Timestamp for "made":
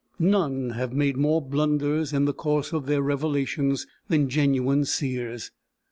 0.93-1.15